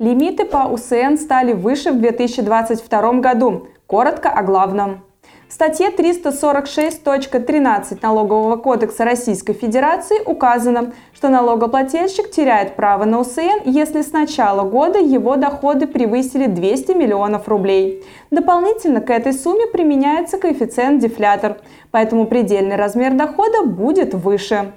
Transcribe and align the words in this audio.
Лимиты 0.00 0.44
по 0.44 0.58
УСН 0.58 1.16
стали 1.16 1.52
выше 1.52 1.90
в 1.90 1.98
2022 1.98 3.14
году. 3.14 3.66
Коротко 3.88 4.30
о 4.30 4.44
главном. 4.44 5.00
В 5.48 5.52
статье 5.52 5.88
346.13 5.88 7.98
Налогового 8.00 8.54
кодекса 8.58 9.04
Российской 9.04 9.54
Федерации 9.54 10.18
указано, 10.24 10.92
что 11.12 11.30
налогоплательщик 11.30 12.30
теряет 12.30 12.76
право 12.76 13.06
на 13.06 13.18
УСН, 13.18 13.62
если 13.64 14.02
с 14.02 14.12
начала 14.12 14.62
года 14.62 15.00
его 15.00 15.34
доходы 15.34 15.88
превысили 15.88 16.46
200 16.46 16.92
миллионов 16.92 17.48
рублей. 17.48 18.04
Дополнительно 18.30 19.00
к 19.00 19.10
этой 19.10 19.32
сумме 19.32 19.66
применяется 19.66 20.38
коэффициент-дефлятор, 20.38 21.56
поэтому 21.90 22.28
предельный 22.28 22.76
размер 22.76 23.14
дохода 23.14 23.64
будет 23.64 24.14
выше. 24.14 24.70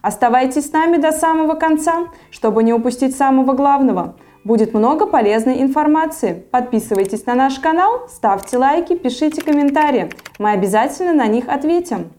Оставайтесь 0.00 0.68
с 0.68 0.72
нами 0.72 0.96
до 0.96 1.12
самого 1.12 1.56
конца, 1.56 2.06
чтобы 2.30 2.62
не 2.62 2.72
упустить 2.72 3.14
самого 3.14 3.52
главного– 3.52 4.16
Будет 4.44 4.74
много 4.74 5.06
полезной 5.06 5.62
информации. 5.62 6.44
Подписывайтесь 6.50 7.26
на 7.26 7.34
наш 7.34 7.60
канал, 7.60 8.08
ставьте 8.08 8.58
лайки, 8.58 8.96
пишите 8.96 9.40
комментарии. 9.40 10.10
Мы 10.38 10.50
обязательно 10.50 11.12
на 11.12 11.28
них 11.28 11.48
ответим. 11.48 12.10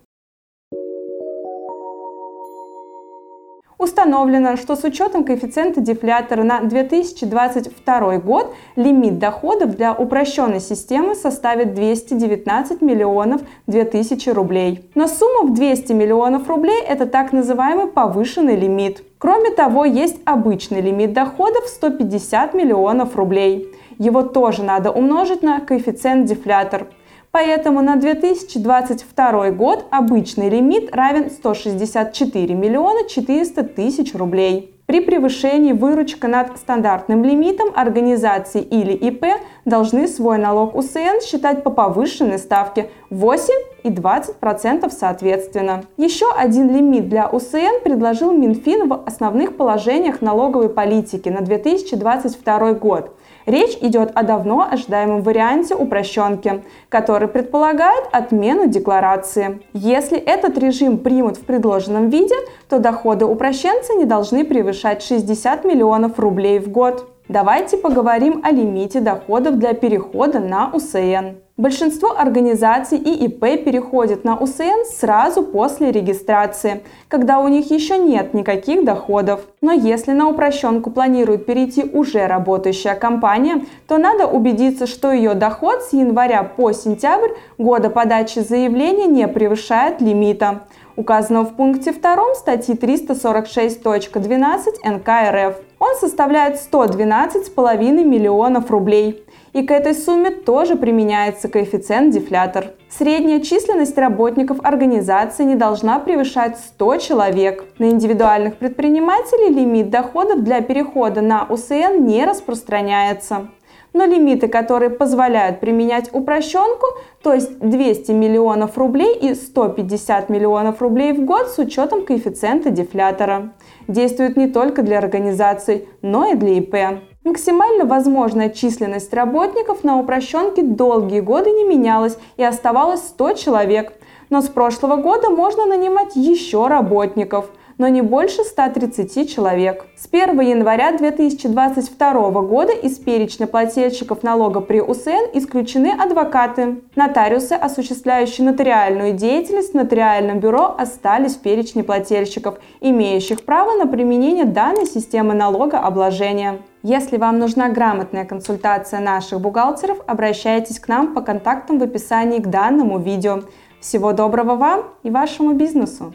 Установлено, 3.78 4.56
что 4.56 4.76
с 4.76 4.84
учетом 4.84 5.24
коэффициента 5.24 5.82
дефлятора 5.82 6.44
на 6.44 6.62
2022 6.62 8.18
год 8.18 8.54
лимит 8.76 9.20
доходов 9.20 9.76
для 9.76 9.94
упрощенной 9.94 10.60
системы 10.60 11.16
составит 11.16 11.74
219 11.74 12.82
миллионов 12.82 13.42
2000 13.68 14.30
рублей. 14.30 14.90
Но 14.96 15.08
сумма 15.08 15.50
в 15.50 15.54
200 15.54 15.92
миллионов 15.94 16.48
рублей– 16.48 16.82
это 16.88 17.06
так 17.06 17.34
называемый 17.34 17.88
повышенный 17.88 18.56
лимит. 18.56 19.04
Кроме 19.18 19.52
того, 19.52 19.86
есть 19.86 20.18
обычный 20.26 20.82
лимит 20.82 21.14
доходов 21.14 21.68
150 21.68 22.54
миллионов 22.54 23.16
рублей. 23.16 23.74
Его 23.98 24.24
тоже 24.24 24.64
надо 24.64 24.92
умножить 24.92 25.44
на 25.44 25.60
коэффициент 25.60 26.26
дефлятор– 26.26 26.88
Поэтому 27.34 27.82
на 27.82 27.96
2022 27.96 29.50
год 29.50 29.88
обычный 29.90 30.50
лимит 30.50 30.96
равен 30.96 31.32
164 31.32 32.54
миллиона 32.54 33.10
400 33.10 33.64
тысяч 33.64 34.14
рублей. 34.14 34.80
При 34.86 35.00
превышении 35.02 35.74
выручка 35.74 36.28
над 36.28 36.56
стандартным 36.60 37.24
лимитом 37.24 37.70
организации 37.74 38.62
или 38.62 38.94
ИП 38.94 39.26
должны 39.66 40.08
свой 40.08 40.38
налог 40.38 40.76
УСН 40.76 41.26
считать 41.26 41.64
по 41.64 41.72
повышенной 41.72 42.38
ставке 42.38 42.92
8 43.10 43.52
и 43.84 43.90
20% 43.90 44.90
соответственно. 44.90 45.84
Еще 45.98 46.32
один 46.32 46.74
лимит 46.74 47.10
для 47.10 47.28
УСН 47.28 47.84
предложил 47.84 48.32
Минфин 48.32 48.88
в 48.88 49.04
основных 49.06 49.58
положениях 49.58 50.22
налоговой 50.22 50.70
политики 50.70 51.30
на 51.30 51.42
2022 51.42 52.74
год– 52.74 53.12
Речь 53.46 53.78
идет 53.82 54.12
о 54.16 54.24
давно 54.24 54.68
ожидаемом 54.72 55.22
варианте 55.22 55.76
упрощенки, 55.76 56.64
который 56.90 57.28
предполагает 57.28 58.08
отмену 58.12 58.68
декларации. 58.68 59.62
Если 59.74 60.18
этот 60.18 60.58
режим 60.58 60.98
примут 60.98 61.38
в 61.38 61.42
предложенном 61.42 62.10
виде, 62.10 62.36
то 62.70 62.80
доходы 62.80 63.26
упрощенца 63.26 63.94
не 63.96 64.06
должны 64.06 64.46
превышать 64.46 65.04
60 65.04 65.66
миллионов 65.66 66.20
рублей 66.20 66.60
в 66.60 66.70
год. 66.70 67.10
Давайте 67.34 67.78
поговорим 67.78 68.42
о 68.44 68.52
лимите 68.52 69.00
доходов 69.00 69.58
для 69.58 69.74
перехода 69.74 70.40
на 70.40 70.70
УСН. 70.72 71.40
Большинство 71.58 72.14
организаций 72.16 73.00
и 73.00 73.26
ИП 73.26 73.66
переходят 73.66 74.24
на 74.24 74.38
УСН 74.38 74.86
сразу 74.86 75.42
после 75.42 75.92
регистрации, 75.92 76.84
когда 77.08 77.40
у 77.40 77.48
них 77.48 77.72
еще 77.72 77.98
нет 77.98 78.36
никаких 78.36 78.86
доходов. 78.86 79.48
Но 79.62 79.72
если 79.72 80.12
на 80.12 80.30
упрощенку 80.30 80.92
планирует 80.92 81.48
перейти 81.48 81.84
уже 81.84 82.28
работающая 82.28 82.94
компания, 82.94 83.66
то 83.88 83.98
надо 83.98 84.28
убедиться, 84.28 84.86
что 84.86 85.12
ее 85.12 85.34
доход 85.34 85.82
с 85.82 85.92
января 85.92 86.44
по 86.44 86.72
сентябрь 86.72 87.32
года 87.58 87.90
подачи 87.90 88.42
заявления 88.42 89.08
не 89.08 89.28
превышает 89.28 90.02
лимита, 90.02 90.66
указанного 90.96 91.46
в 91.46 91.56
пункте 91.56 91.94
2 91.94 92.36
статьи 92.36 92.76
346.12 92.76 94.86
НК 94.86 95.10
РФ. 95.32 95.56
Составляет 96.00 96.56
112,5 96.56 98.04
миллионов 98.04 98.72
рублей. 98.72 99.24
И 99.54 99.62
к 99.62 99.72
этой 99.72 99.94
сумме 99.94 100.32
тоже 100.32 100.76
применяется 100.76 101.48
коэффициент-дефлятор. 101.48 102.72
Средняя 102.90 103.40
численность 103.40 103.98
работников 103.98 104.58
организации 104.64 105.44
не 105.44 105.56
должна 105.56 106.00
превышать 106.00 106.58
100 106.58 106.98
человек. 106.98 107.66
На 107.78 107.92
индивидуальных 107.92 108.58
предпринимателей 108.58 109.54
лимит 109.54 109.90
доходов 109.90 110.44
для 110.44 110.62
перехода 110.62 111.22
на 111.22 111.46
УСН 111.46 112.04
не 112.04 112.26
распространяется 112.26 113.48
но 113.94 114.06
лимиты, 114.06 114.48
которые 114.48 114.90
позволяют 114.90 115.60
применять 115.60 116.10
упрощенку, 116.14 116.88
то 117.22 117.34
есть 117.34 117.60
200 117.60 118.12
миллионов 118.12 118.78
рублей 118.78 119.16
и 119.16 119.36
150 119.36 120.30
миллионов 120.30 120.82
рублей 120.82 121.14
в 121.14 121.24
год 121.24 121.48
с 121.48 121.60
учетом 121.60 122.06
коэффициента 122.06 122.72
дефлятора, 122.72 123.54
действуют 123.88 124.36
не 124.36 124.48
только 124.48 124.82
для 124.82 124.98
организаций, 124.98 125.88
но 126.02 126.28
и 126.28 126.36
для 126.36 126.58
ИП. 126.58 127.02
Максимально 127.24 127.86
возможная 127.86 128.50
численность 128.50 129.14
работников 129.14 129.84
на 129.84 130.00
упрощенке 130.00 130.62
долгие 130.62 131.22
годы 131.22 131.52
не 131.52 131.64
менялась 131.64 132.18
и 132.36 132.44
оставалась 132.44 133.02
100 133.02 133.34
человек. 133.34 133.94
Но 134.30 134.42
с 134.42 134.50
прошлого 134.50 134.98
года 134.98 135.30
можно 135.30 135.66
нанимать 135.66 136.16
еще 136.16 136.68
работников– 136.68 137.50
но 137.78 137.88
не 137.88 138.02
больше 138.02 138.44
130 138.44 139.34
человек. 139.34 139.86
С 139.98 140.08
1 140.12 140.40
января 140.42 140.92
2022 140.98 142.30
года 142.42 142.72
из 142.72 142.98
перечня 142.98 143.48
плательщиков 143.48 144.24
налога 144.24 144.62
при 144.62 144.82
УСН 144.82 145.32
исключены 145.34 145.92
адвокаты. 145.98 146.82
Нотариусы, 146.96 147.54
осуществляющие 147.54 148.46
нотариальную 148.46 149.14
деятельность 149.14 149.72
в 149.72 149.76
нотариальном 149.76 150.40
бюро, 150.40 150.76
остались 150.78 151.36
в 151.36 151.42
перечне 151.42 151.84
плательщиков, 151.84 152.60
имеющих 152.82 153.44
право 153.44 153.78
на 153.78 153.88
применение 153.88 154.46
данной 154.46 154.86
системы 154.86 155.34
налогообложения. 155.34 156.60
Если 156.84 157.16
вам 157.16 157.40
нужна 157.40 157.70
грамотная 157.70 158.26
консультация 158.26 159.00
наших 159.00 159.40
бухгалтеров, 159.40 160.00
обращайтесь 160.06 160.80
к 160.80 160.88
нам 160.90 161.14
по 161.14 161.22
контактам 161.22 161.80
в 161.80 161.84
описании 161.84 162.40
к 162.40 162.48
данному 162.48 163.00
видео. 163.00 163.44
Всего 163.80 164.12
доброго 164.12 164.56
вам 164.56 164.84
и 165.04 165.10
вашему 165.10 165.54
бизнесу! 165.54 166.14